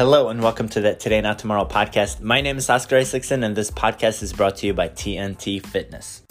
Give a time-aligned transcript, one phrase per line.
[0.00, 2.22] Hello and welcome to the Today Not Tomorrow podcast.
[2.22, 6.22] My name is Oscar Isaacson and this podcast is brought to you by TNT Fitness.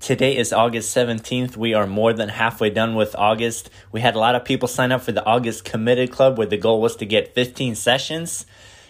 [0.00, 1.58] Today is August 17th.
[1.58, 3.68] We are more than halfway done with August.
[3.92, 6.56] We had a lot of people sign up for the August Committed Club where the
[6.56, 8.46] goal was to get 15 sessions.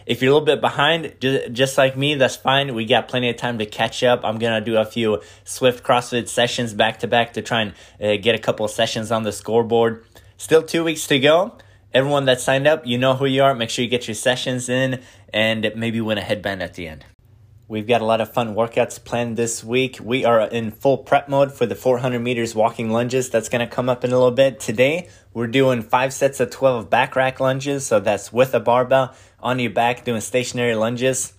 [0.07, 2.77] If you're a little bit behind, just like me, that's fine.
[2.77, 4.21] We got plenty of time to catch up.
[4.23, 7.73] I'm going to do a few Swift CrossFit sessions back to back to try and
[8.01, 10.05] uh, get a couple of sessions on the scoreboard.
[10.43, 11.57] Still two weeks to go.
[11.95, 13.55] Everyone that signed up, you know who you are.
[13.55, 15.01] Make sure you get your sessions in
[15.33, 17.05] and maybe win a headband at the end.
[17.69, 19.99] We've got a lot of fun workouts planned this week.
[20.03, 23.31] We are in full prep mode for the 400 meters walking lunges.
[23.31, 24.59] That's going to come up in a little bit.
[24.59, 27.87] Today, we're doing five sets of 12 back rack lunges.
[27.87, 31.35] So that's with a barbell on your back doing stationary lunges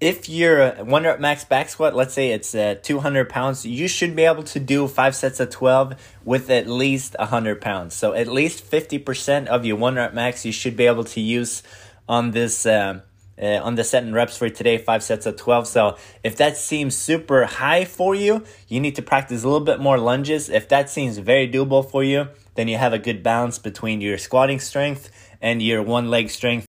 [0.00, 3.88] if you're a one rep max back squat, let's say it's uh, 200 pounds, you
[3.88, 7.94] should be able to do five sets of 12 with at least 100 pounds.
[7.94, 11.62] So at least 50% of your one rep max you should be able to use
[12.08, 12.66] on this.
[12.66, 13.00] Uh,
[13.36, 15.66] uh, on the set and reps for today, five sets of 12.
[15.66, 19.80] So if that seems super high for you, you need to practice a little bit
[19.80, 20.48] more lunges.
[20.48, 24.18] If that seems very doable for you, then you have a good balance between your
[24.18, 25.10] squatting strength
[25.42, 26.68] and your one leg strength.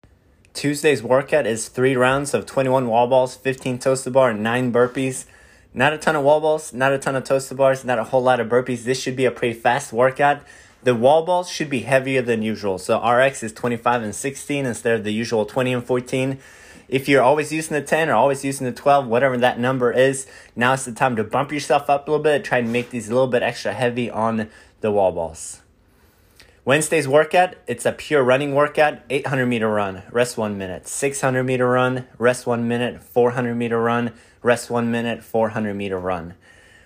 [0.55, 4.71] Tuesday's workout is three rounds of 21 wall balls, 15 toes to bar, and nine
[4.71, 5.25] burpees.
[5.73, 8.05] Not a ton of wall balls, not a ton of toes to bars, not a
[8.05, 8.85] whole lot of burpees.
[8.85, 10.43] This should be a pretty fast workout.
[10.83, 12.77] The wall balls should be heavier than usual.
[12.77, 16.39] So RX is 25 and 16 instead of the usual 20 and 14.
[16.87, 20.27] If you're always using the 10 or always using the 12, whatever that number is,
[20.55, 22.45] now it's the time to bump yourself up a little bit.
[22.45, 24.51] Try and make these a little bit extra heavy on
[24.83, 25.62] the wall balls.
[26.65, 31.69] Wednesday's workout, it's a pure running workout, 800 meter run, rest one minute, 600 meter
[31.69, 34.13] run, rest one minute, 400 meter run,
[34.45, 36.35] rest one minute, 400 meter run.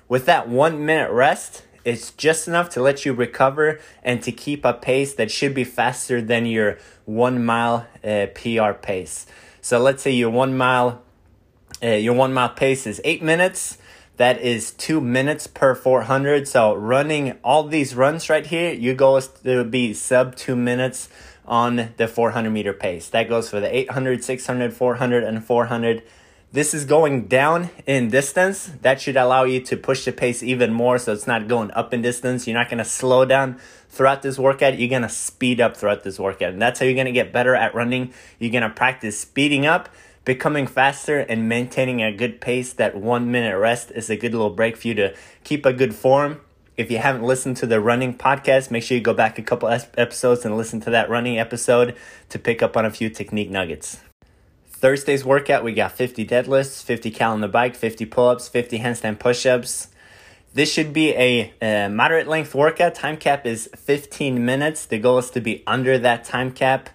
[0.09, 4.65] With that one minute rest, it's just enough to let you recover and to keep
[4.65, 9.27] a pace that should be faster than your one mile uh, PR pace.
[9.61, 11.03] So let's say your one mile,
[11.83, 13.77] uh, your one mile pace is eight minutes
[14.17, 16.49] that is two minutes per 400.
[16.49, 21.09] So running all these runs right here, your goal is to be sub two minutes
[21.47, 23.09] on the 400 meter pace.
[23.11, 26.03] That goes for the 800, 600, 400, and 400.
[26.53, 28.71] This is going down in distance.
[28.81, 31.93] That should allow you to push the pace even more so it's not going up
[31.93, 32.47] in distance.
[32.47, 33.59] You're not going to slow down
[33.91, 34.79] throughout this workout.
[34.79, 36.53] You're going to speed up throughout this workout.
[36.53, 38.15] And that's how you're going to get better at running.
[38.39, 39.91] You're going to practice speeding up
[40.27, 44.51] becoming faster and maintaining a good pace, that one minute rest is a good little
[44.51, 45.15] break for you to
[45.45, 46.41] keep a good form.
[46.77, 49.69] If you haven't listened to the running podcast, make sure you go back a couple
[49.71, 51.97] episodes and listen to that running episode
[52.29, 54.01] to pick up on a few technique nuggets.
[54.69, 58.81] Thursday's workout, we got 50 deadlifts, 50 cal on the bike, 50 pull ups, 50
[58.81, 59.89] handstand push ups.
[60.53, 62.95] This should be a, a, moderate length workout.
[62.95, 64.87] Time cap is 15 minutes.
[64.87, 66.91] The goal is to be under that time cap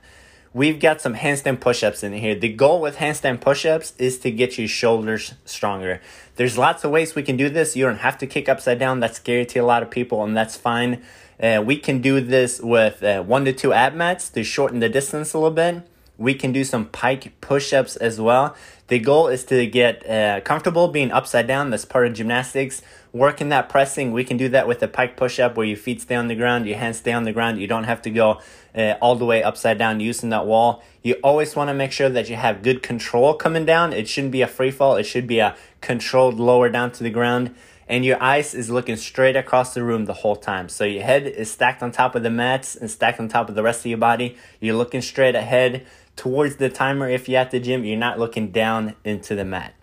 [0.54, 2.36] we've got some handstand push-ups in here.
[2.36, 6.02] The goal with handstand push-ups is to get your shoulders stronger.
[6.36, 7.76] There's lots of ways we can do this.
[7.76, 9.00] You don't have to kick upside down.
[9.00, 11.02] That's scary to a lot of people, and that's fine.
[11.42, 14.90] Uh, we can do this with uh, one to two ab mats to shorten the
[14.90, 15.84] distance a little bit.
[16.18, 18.56] We can do some pike push-ups as well.
[18.92, 21.70] The goal is to get uh, comfortable being upside down.
[21.70, 22.82] That's part of gymnastics.
[23.14, 26.16] Working that pressing, we can do that with a pike push-up where your feet stay
[26.16, 27.62] on the ground, your hands stay on the ground.
[27.62, 28.42] You don't have to go
[28.76, 30.84] uh, all the way upside down using that wall.
[31.04, 33.94] You always want to make sure that you have good control coming down.
[33.94, 34.98] It shouldn't be a free fall.
[34.98, 37.56] It should be a controlled lower down to the ground.
[37.88, 40.68] And your eyes is looking straight across the room the whole time.
[40.68, 43.56] So your head is stacked on top of the mats and stacked on top of
[43.56, 44.36] the rest of your body.
[44.60, 45.86] You're looking straight ahead
[46.22, 47.84] towards the timer if you're at the gym.
[47.84, 49.74] You're not looking down into the mat.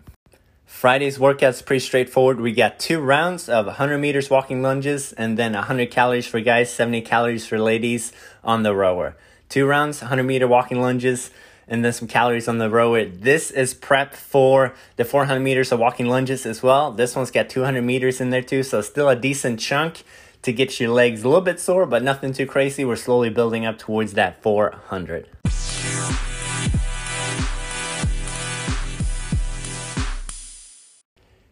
[0.65, 2.39] Friday's workout's pretty straightforward.
[2.39, 6.71] We got two rounds of 100 meters walking lunges and then 100 calories for guys,
[6.73, 9.17] 70 calories for ladies on the rower.
[9.49, 11.29] Two rounds, 100 meter walking lunges,
[11.67, 13.03] and then some calories on the rower.
[13.03, 16.93] This is prep for the 400 meters of walking lunges as well.
[16.93, 20.03] This one's got 200 meters in there too, so still a decent chunk
[20.43, 22.85] to get your legs a little bit sore, but nothing too crazy.
[22.85, 25.27] We're slowly building up towards that 400.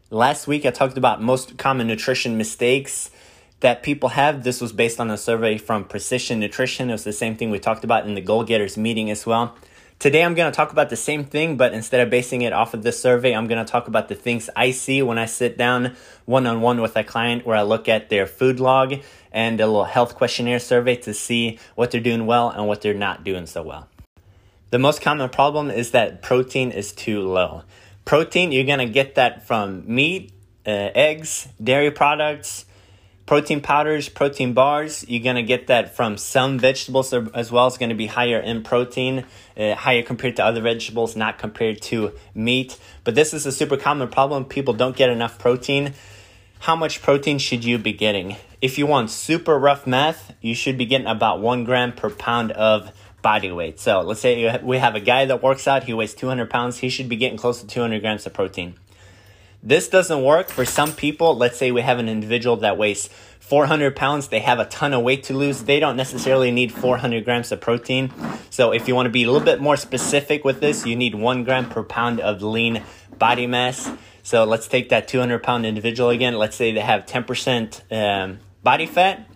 [0.09, 3.12] Last week, I talked about most common nutrition mistakes
[3.59, 4.45] that people have.
[4.45, 6.88] This was based on a survey from Precision Nutrition.
[6.89, 9.57] It was the same thing we talked about in the Goal Getters meeting as well.
[10.00, 12.74] Today, I'm going to talk about the same thing, but instead of basing it off
[12.74, 15.57] of this survey, I'm going to talk about the things I see when I sit
[15.57, 18.94] down one on one with a client where I look at their food log
[19.33, 22.94] and a little health questionnaire survey to see what they're doing well and what they're
[22.94, 23.89] not doing so well.
[24.69, 27.63] The most common problem is that protein is too low.
[28.07, 30.31] Protein, you're going to get that from meat,
[30.65, 32.65] uh, eggs, dairy products,
[33.27, 37.68] Protein powders, protein bars, you're going to get that from some vegetables as well.
[37.68, 39.25] It's going to be higher in protein,
[39.57, 42.80] uh, higher compared to other vegetables, not compared to meat.
[43.04, 44.45] But this is a super common problem.
[44.45, 45.94] People don't get enough protein.
[46.59, 48.38] How much protein should you be getting?
[48.62, 52.54] If you want super rough math, you should be getting about one gram per pound
[52.54, 53.80] of body weight.
[53.80, 56.90] So let's say we have a guy that works out, he weighs 200 pounds, he
[56.90, 58.75] should be getting close to 200 grams of protein.
[59.64, 61.36] This doesn't work for some people.
[61.36, 63.10] Let's say we have an individual that weighs
[63.40, 65.64] 400 pounds, they have a ton of weight to lose.
[65.64, 68.12] They don't necessarily need 400 grams of protein.
[68.50, 71.16] So, if you want to be a little bit more specific with this, you need
[71.16, 72.84] one gram per pound of lean
[73.18, 73.90] body mass.
[74.22, 76.38] So, let's take that 200 pound individual again.
[76.38, 79.30] Let's say they have 10% um, body fat,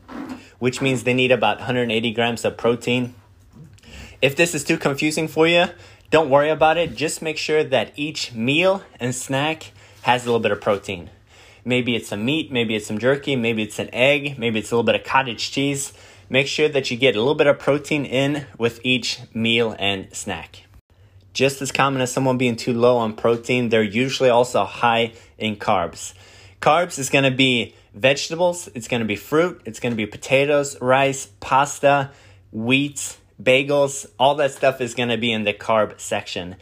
[0.60, 3.16] which means they need about 180 grams of protein.
[4.22, 5.66] If this is too confusing for you,
[6.12, 6.96] don't worry about it.
[6.96, 9.72] Just make sure that each meal and snack
[10.04, 11.10] has a little bit of protein.
[11.66, 14.76] Maybe it's some meat, maybe it's some jerky, maybe it's an egg, maybe it's a
[14.76, 15.94] little bit of cottage cheese.
[16.30, 20.08] Make sure that you get a little bit of protein in with each meal and
[20.16, 20.66] snack.
[21.34, 25.56] Just as common as someone being too low on protein, they're usually also high in
[25.56, 26.14] carbs.
[26.62, 32.12] Carbs is to be vegetables, it's to be fruit, it's to be potatoes, rice, pasta,
[32.52, 36.56] wheat, bagels, all that stuff is going to be in the carb section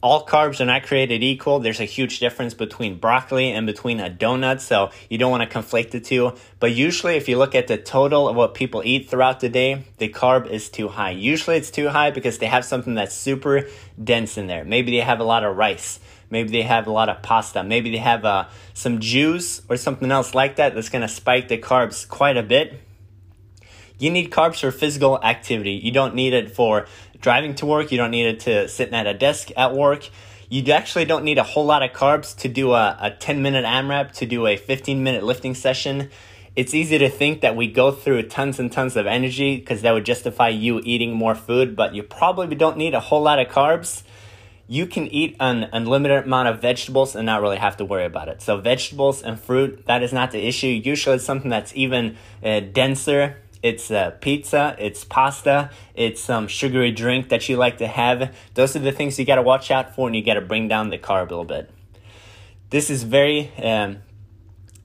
[0.00, 1.58] all carbs are not created equal.
[1.58, 5.58] There's a huge difference between broccoli and between a donut, so you don't want to
[5.58, 6.34] conflate the two.
[6.60, 9.84] But usually, if you look at the total of what people eat throughout the day,
[9.98, 11.10] the carb is too high.
[11.10, 13.66] Usually, it's too high because they have something that's super
[14.02, 14.64] dense in there.
[14.64, 15.98] Maybe they have a lot of rice.
[16.30, 17.64] Maybe they have a lot of pasta.
[17.64, 21.48] Maybe they have uh, some juice or something else like that that's going to spike
[21.48, 22.80] the carbs quite a bit.
[23.98, 25.72] You need carbs for physical activity.
[25.72, 26.86] You don't need it for
[27.20, 27.90] driving to work.
[27.90, 30.08] You don't need it to sitting at a desk at work.
[30.48, 33.64] You actually don't need a whole lot of carbs to do a, a 10 minute
[33.64, 36.10] AMRAP, to do a 15 minute lifting session.
[36.56, 39.92] It's easy to think that we go through tons and tons of energy because that
[39.92, 43.48] would justify you eating more food, but you probably don't need a whole lot of
[43.48, 44.02] carbs.
[44.66, 48.28] You can eat an unlimited amount of vegetables and not really have to worry about
[48.28, 48.42] it.
[48.42, 50.66] So, vegetables and fruit, that is not the issue.
[50.66, 56.92] Usually, it's something that's even uh, denser it's uh, pizza, it's pasta, it's some sugary
[56.92, 58.34] drink that you like to have.
[58.54, 60.68] Those are the things you got to watch out for, and you got to bring
[60.68, 61.70] down the carb a little bit.
[62.70, 63.98] This is very, um,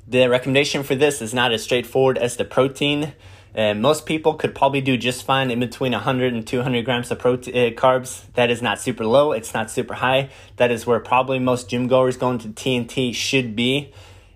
[0.07, 3.13] the recommendation for this is not as straightforward as the protein.
[3.55, 7.19] Uh, most people could probably do just fine in between 100 and 200 grams of
[7.19, 8.23] protein, uh, carbs.
[8.33, 10.29] That is not super low, it's not super high.
[10.55, 13.93] That is where probably most gym goers going to TNT should be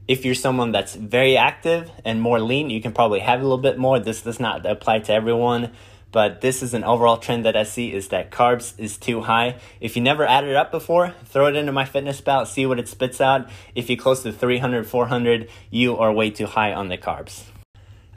[0.07, 3.57] if you're someone that's very active and more lean, you can probably have a little
[3.57, 3.99] bit more.
[3.99, 5.71] This does not apply to everyone,
[6.11, 9.57] but this is an overall trend that I see is that carbs is too high.
[9.81, 13.19] If you never added it up before, throw it into MyFitnessPal, see what it spits
[13.19, 13.49] out.
[13.75, 17.43] If you're close to 300, 400, you are way too high on the carbs.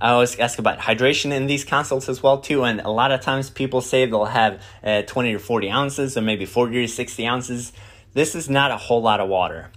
[0.00, 3.20] I always ask about hydration in these consults as well too, and a lot of
[3.20, 7.26] times people say they'll have uh, 20 to 40 ounces or maybe 40 to 60
[7.26, 7.72] ounces.
[8.14, 9.70] This is not a whole lot of water.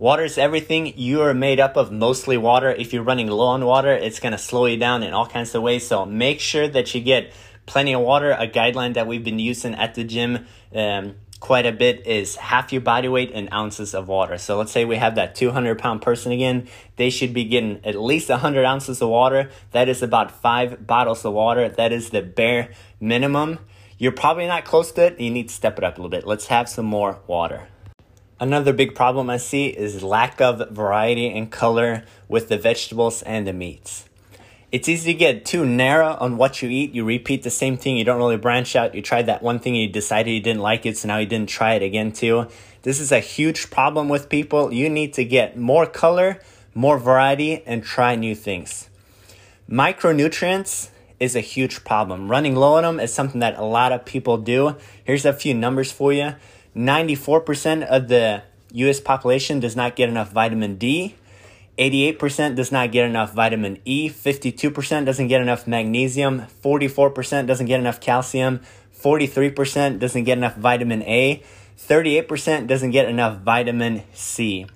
[0.00, 0.94] Water is everything.
[0.96, 2.70] You are made up of mostly water.
[2.70, 5.54] If you're running low on water, it's going to slow you down in all kinds
[5.54, 5.86] of ways.
[5.86, 7.34] So make sure that you get
[7.66, 8.30] plenty of water.
[8.30, 12.72] A guideline that we've been using at the gym um, quite a bit is half
[12.72, 14.38] your body weight in ounces of water.
[14.38, 16.68] So let's say we have that 200 pound person again.
[16.96, 19.50] They should be getting at least 100 ounces of water.
[19.72, 21.68] That is about five bottles of water.
[21.68, 23.58] That is the bare minimum.
[23.98, 25.20] You're probably not close to it.
[25.20, 26.26] You need to step it up a little bit.
[26.26, 27.68] Let's have some more water.
[28.40, 33.46] Another big problem I see is lack of variety and color with the vegetables and
[33.46, 34.06] the meats.
[34.72, 36.94] It's easy to get too narrow on what you eat.
[36.94, 37.98] You repeat the same thing.
[37.98, 38.94] You don't really branch out.
[38.94, 41.50] You tried that one thing you decided you didn't like it, so now you didn't
[41.50, 42.46] try it again too.
[42.80, 44.72] This is a huge problem with people.
[44.72, 46.40] You need to get more color,
[46.72, 48.88] more variety, and try new things.
[49.68, 52.30] Micronutrients is a huge problem.
[52.30, 54.76] Running low on them is something that a lot of people do.
[55.04, 56.36] Here's a few numbers for you.
[56.80, 61.14] 94% of the US population does not get enough vitamin D.
[61.78, 64.08] 88% does not get enough vitamin E.
[64.08, 66.46] 52% doesn't get enough magnesium.
[66.62, 68.60] 44% doesn't get enough calcium.
[68.98, 71.42] 43% doesn't get enough vitamin A.
[71.78, 74.66] 38% doesn't get enough vitamin C.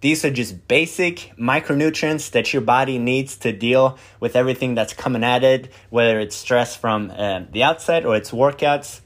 [0.00, 5.24] These are just basic micronutrients that your body needs to deal with everything that's coming
[5.24, 9.00] at it, whether it's stress from uh, the outside or it's workouts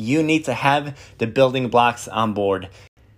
[0.00, 2.68] you need to have the building blocks on board.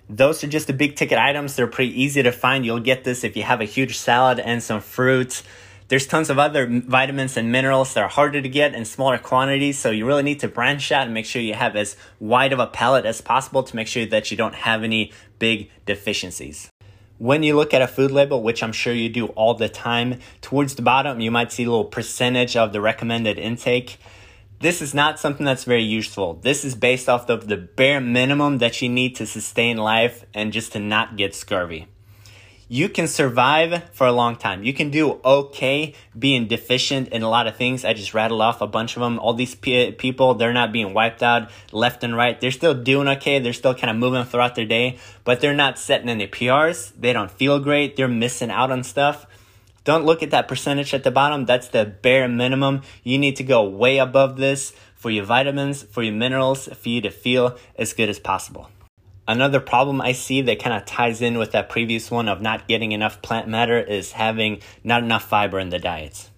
[0.09, 1.57] Those are just the big ticket items.
[1.57, 2.67] They're pretty easy to find.
[2.67, 5.43] You'll get this if you have a huge salad and some fruits.
[5.89, 9.79] There's tons of other vitamins and minerals that are harder to get in smaller quantities,
[9.79, 12.59] so you really need to branch out and make sure you have as wide of
[12.59, 16.71] a palette as possible to make sure that you don't have any big deficiencies.
[17.23, 20.19] when you look at a food label, which I'm sure you do all the time,
[20.41, 23.99] towards the bottom, you might see a little percentage of the recommended intake.
[24.63, 26.35] This is not something that's very useful.
[26.35, 30.53] This is based off of the bare minimum that you need to sustain life and
[30.53, 31.89] just to not get scurvy
[32.73, 34.65] you can survive for a long time.
[34.65, 37.85] You can do okay being deficient in a lot of things.
[37.85, 39.19] I just rattled off a bunch of them.
[39.19, 42.41] All these people, they're not being wiped out left and right.
[42.41, 43.41] They're still doing okay.
[43.41, 46.95] They're still kind of moving throughout their day, but they're not setting any PRs.
[46.99, 47.97] They don't feel great.
[47.97, 49.27] They're missing out on stuff.
[49.85, 51.45] Don't look at that percentage at the bottom.
[51.45, 52.83] That's the bare minimum.
[53.03, 57.01] You need to go way above this for your vitamins, for your minerals, for you
[57.01, 58.71] to feel as good as possible.
[59.27, 62.69] Another problem I see that kind of ties in with that previous one of not
[62.69, 66.31] getting enough plant matter is having not enough fiber in the diets.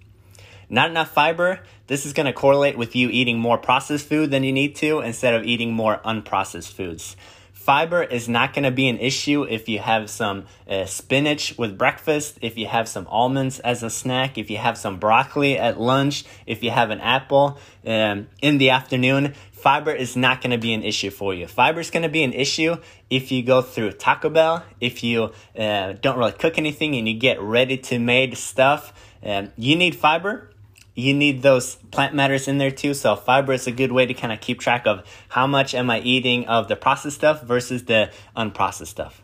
[0.69, 4.45] Not enough fiber, this is going to correlate with you eating more processed food than
[4.45, 7.17] you need to instead of eating more unprocessed foods.
[7.64, 11.78] Fiber is not going to be an issue if you have some uh, spinach with
[11.78, 15.80] breakfast, if you have some almonds as a snack, if you have some broccoli at
[15.80, 20.59] lunch, if you have an apple um, in the afternoon fiber is not going to
[20.59, 21.47] be an issue for you.
[21.47, 22.76] Fiber is going to be an issue
[23.09, 27.14] if you go through Taco Bell, if you uh, don't really cook anything and you
[27.14, 28.92] get ready to made stuff.
[29.23, 30.50] Um, you need fiber.
[30.95, 32.95] You need those plant matters in there too.
[32.95, 35.91] So fiber is a good way to kind of keep track of how much am
[35.91, 39.21] I eating of the processed stuff versus the unprocessed stuff.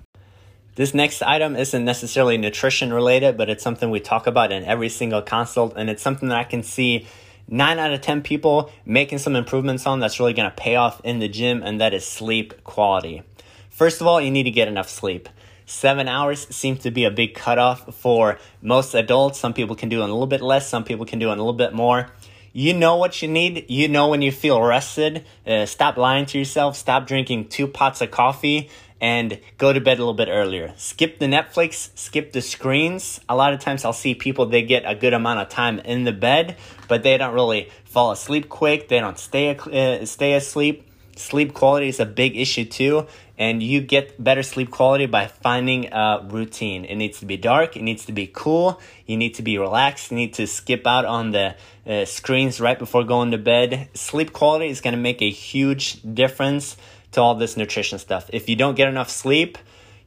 [0.75, 4.89] This next item isn't necessarily nutrition related, but it's something we talk about in every
[4.89, 7.07] single consult, and it's something that I can see
[7.49, 11.19] nine out of 10 people making some improvements on that's really to pay off in
[11.19, 13.23] the gym, and that is sleep quality.
[13.69, 15.29] First of all, you need to get enough sleep.
[15.71, 19.39] Seven hours seems to be a big cutoff for most adults.
[19.39, 21.73] Some people can do a little bit less, some people can do a little bit
[21.73, 22.09] more.
[22.53, 23.67] You know what you need.
[23.69, 25.25] You know when you feel rested.
[25.47, 26.77] Uh, stop lying to yourself.
[26.77, 28.69] Stop drinking two pots of coffee
[29.00, 30.75] and go to bed a little bit earlier.
[30.77, 33.21] Skip the Netflix, skip the screens.
[33.29, 36.03] A lot of times I'll see people, they get a good amount of time in
[36.03, 36.57] the bed,
[36.89, 38.89] but they don't really fall asleep quick.
[38.89, 40.89] They don't stay, uh, stay asleep.
[41.21, 43.07] Sleep quality is a big issue too,
[43.39, 46.85] and you get better sleep quality by finding a routine.
[46.87, 50.11] It needs to be dark, it needs to be cool, you need to be relaxed,
[50.11, 53.91] you need to skip out on the uh, screens right before going to bed.
[53.95, 56.77] Sleep quality is going to make a huge difference
[57.12, 58.31] to all this nutrition stuff.
[58.33, 59.59] If you don't get enough sleep,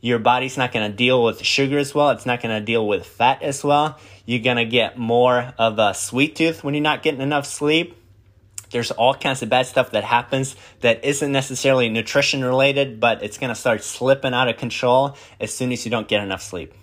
[0.02, 2.10] your body's not going to deal with sugar as well.
[2.10, 3.98] It's not going to deal with fat as well.
[4.26, 7.96] You're going to get more of a sweet tooth when you're not getting enough sleep.
[8.74, 13.38] There's all kinds of bad stuff that happens that isn't necessarily nutrition related, but it's
[13.38, 16.74] going to start slipping out of control as soon as you don't get enough sleep.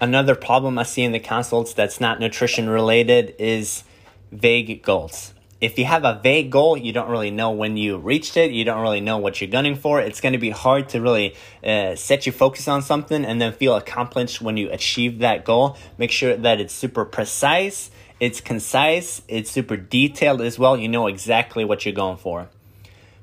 [0.00, 3.84] Another problem I see in the consults that's not nutrition related is
[4.30, 8.36] vague goals if you have a vague goal, you don't really know when you reached
[8.36, 11.00] it, you don't really know what you're gunning for, it's going to be hard to
[11.00, 15.44] really uh, set your focus on something and then feel accomplished when you achieve that
[15.44, 15.78] goal.
[15.96, 17.90] Make sure that it's super precise,
[18.20, 20.76] it's concise, it's super detailed as well.
[20.76, 22.48] You know exactly what you're going for.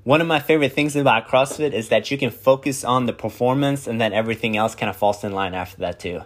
[0.03, 3.87] One of my favorite things about CrossFit is that you can focus on the performance
[3.87, 6.23] and then everything else kind of falls in line after that too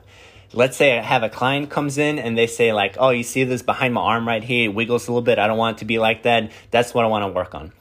[0.55, 3.43] let's say I have a client comes in and they say like, "Oh, you see
[3.43, 4.69] this behind my arm right here?
[4.69, 5.37] It wiggles a little bit.
[5.37, 6.51] I don't want it to be like that.
[6.71, 7.73] That's what I want to work on."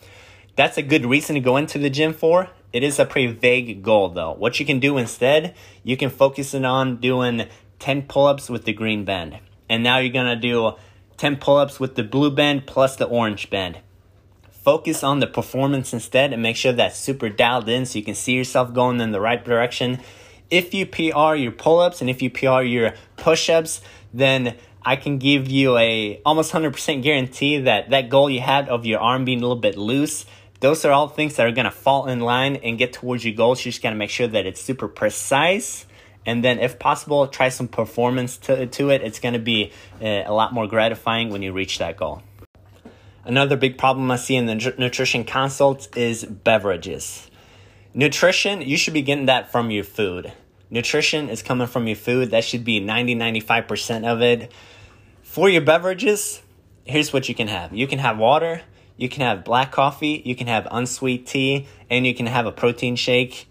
[0.57, 2.51] That's a good reason to go into the gym for.
[2.73, 4.33] It is a pretty vague goal though.
[4.33, 7.47] What you can do instead, you can focus it on doing
[7.79, 9.39] 10 pull-ups with the green band.
[9.69, 10.73] And now you're going to do
[11.17, 13.79] 10 pull-ups with the blue band plus the orange band.
[14.51, 18.15] Focus on the performance instead and make sure that's super dialed in so you can
[18.15, 20.01] see yourself going in the right direction
[20.51, 23.81] if you PR your pull-ups and if you PR your push-ups,
[24.13, 24.55] then
[24.85, 29.01] I can give you a almost 100% guarantee that that goal you had of your
[29.01, 30.27] arm being a little bit loose,
[30.61, 33.35] those are all things that are going to fall in line and get towards your
[33.35, 33.65] goals.
[33.65, 35.87] You just got to make sure that it's super precise.
[36.27, 39.03] And then, if possible, try some performance to, to it.
[39.03, 42.23] It's going to be uh, a lot more gratifying when you reach that goal.
[43.25, 47.31] Another big problem I see in the nutrition consults is beverages.
[47.95, 50.33] Nutrition, you should be getting that from your food.
[50.69, 52.33] Nutrition is coming from your food.
[52.33, 54.53] That should be 90 95% of it.
[55.23, 56.43] For your beverages,
[56.85, 58.63] here's what you can have you can have water,
[58.97, 62.53] you can have black coffee, you can have unsweet tea, and you can have a
[62.53, 63.49] protein shake.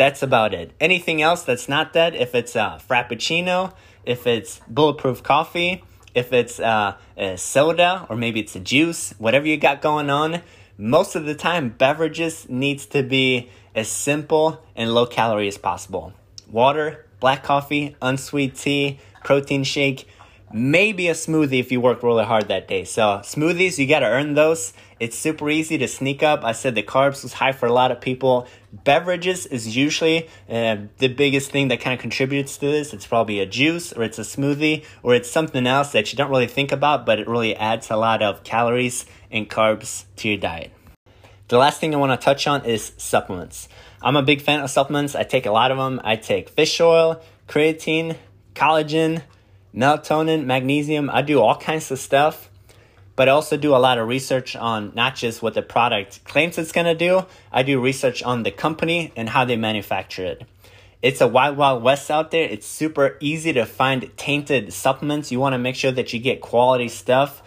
[0.00, 0.72] That's about it.
[0.80, 3.74] Anything else that's not that, if it's a frappuccino,
[4.06, 9.46] if it's bulletproof coffee, if it's uh, a soda, or maybe it's a juice, whatever
[9.46, 10.40] you got going on,
[10.78, 16.14] most of the time beverages needs to be as simple and low calorie as possible.
[16.50, 20.08] Water black coffee unsweet tea protein shake
[20.50, 22.84] maybe a smoothie if you work really hard that day.
[22.84, 26.44] So smoothies you got to earn those It's super easy to sneak up.
[26.44, 28.46] I said the carbs was high for a lot of people.
[28.70, 32.92] Beverages is usually uh, the biggest thing that kind of contributes to this.
[32.92, 36.28] It's probably a juice or it's a smoothie or it's something else that you don't
[36.28, 40.36] really think about, but it really adds a lot of calories and carbs to your
[40.36, 40.70] diet.
[41.48, 43.70] The last thing I want to touch on is supplements.
[44.02, 45.14] I'm a big fan of supplements.
[45.14, 45.98] I take a lot of them.
[46.04, 48.16] I take fish oil, creatine,
[48.54, 49.22] collagen,
[49.74, 51.08] melatonin, magnesium.
[51.08, 52.49] I do all kinds of stuff,
[53.20, 56.56] but I also do a lot of research on not just what the product claims
[56.56, 60.42] it's going to do, I do research on the company and how they manufacture it.
[61.02, 62.44] It's a wild, wild west out there.
[62.44, 65.30] It's super easy to find tainted supplements.
[65.30, 67.42] You want to make sure that you get quality stuff.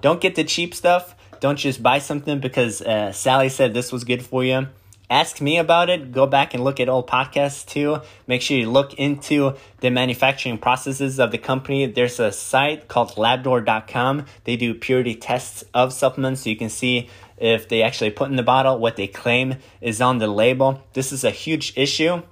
[0.00, 1.16] Don't get the cheap stuff.
[1.40, 4.68] Don't just buy something because uh, Sally said this was good for you
[5.10, 6.12] ask me about it.
[6.12, 8.00] Go back and look at old podcasts too.
[8.26, 11.86] Make sure you look into the manufacturing processes of the company.
[11.86, 14.26] There's a site called labdoor.com.
[14.44, 17.08] They do purity tests of supplements so you can see
[17.38, 20.82] if they actually put in the bottle what they claim is on the label.
[20.94, 22.22] This is a huge issue.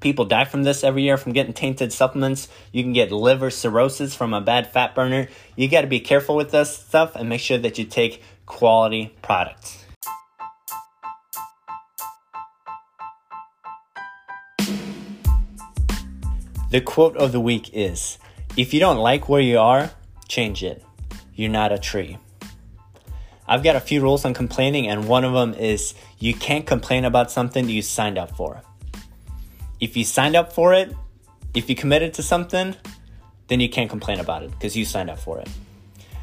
[0.00, 2.48] People die from this every year from getting tainted supplements.
[2.72, 5.28] You can get liver cirrhosis from a bad fat burner.
[5.54, 9.14] You got to be careful with this stuff and make sure that you take quality
[9.22, 9.81] products.
[16.72, 18.16] The quote of the week is
[18.56, 19.90] If you don't like where you are,
[20.26, 20.82] change it.
[21.34, 22.16] You're not a tree.
[23.46, 27.04] I've got a few rules on complaining, and one of them is you can't complain
[27.04, 28.62] about something you signed up for.
[29.80, 30.96] If you signed up for it,
[31.52, 32.74] if you committed to something,
[33.48, 35.50] then you can't complain about it because you signed up for it.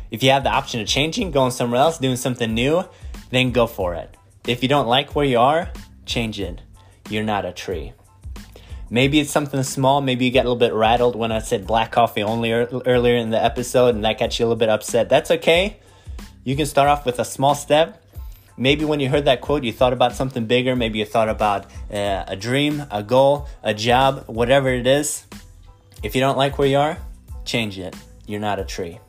[0.09, 2.83] If you have the option of changing, going somewhere else, doing something new,
[3.29, 4.17] then go for it.
[4.47, 5.69] If you don't like where you are,
[6.07, 6.59] change it.
[7.07, 7.93] You're not a tree.
[8.89, 10.01] Maybe it's something small.
[10.01, 13.29] Maybe you get a little bit rattled when I said black coffee only earlier in
[13.29, 15.09] the episode and that got you a little bit upset.
[15.09, 15.77] That's okay.
[16.43, 18.03] You can start off with a small step.
[18.57, 20.75] Maybe when you heard that quote, you thought about something bigger.
[20.75, 25.25] Maybe you thought about uh, a dream, a goal, a job, whatever it is.
[26.01, 26.97] If you don't like where you are,
[27.45, 27.95] change it.
[28.25, 28.99] You're not a tree.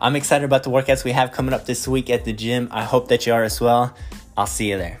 [0.00, 2.68] I'm excited about the workouts we have coming up this week at the gym.
[2.70, 3.94] I hope that you are as well.
[4.36, 5.00] I'll see you there.